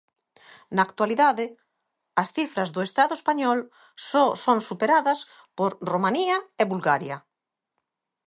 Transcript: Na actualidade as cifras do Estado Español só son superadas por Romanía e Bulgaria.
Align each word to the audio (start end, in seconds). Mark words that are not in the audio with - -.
Na 0.75 0.81
actualidade 0.87 1.45
as 2.21 2.31
cifras 2.35 2.69
do 2.75 2.81
Estado 2.87 3.13
Español 3.19 3.59
só 4.09 4.25
son 4.43 4.57
superadas 4.69 5.19
por 5.57 5.71
Romanía 5.91 6.37
e 6.61 6.63
Bulgaria. 6.71 7.17